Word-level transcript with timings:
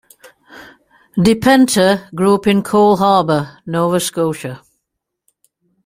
DiPenta 1.15 2.09
grew 2.15 2.33
up 2.33 2.47
in 2.47 2.63
Cole 2.63 2.97
Harbour, 2.97 3.59
Nova 3.67 3.99
Scotia. 3.99 4.59